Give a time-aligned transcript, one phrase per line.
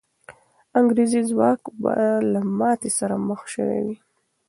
[0.79, 1.93] انګریزي ځواک به
[2.31, 3.97] له ماتې سره مخ سوی وي.